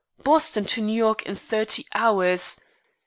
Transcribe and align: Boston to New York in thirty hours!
Boston 0.23 0.65
to 0.65 0.81
New 0.81 0.95
York 0.95 1.21
in 1.27 1.35
thirty 1.35 1.85
hours! 1.93 2.59